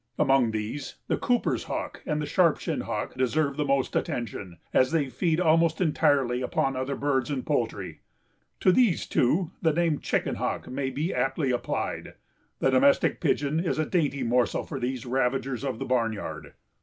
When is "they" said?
4.89-5.09